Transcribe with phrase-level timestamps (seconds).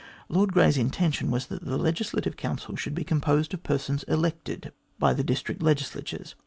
[0.29, 5.13] Lord Grey's intention was that the Legislative Council should be composed of persons elected by
[5.13, 6.33] the district legislatures.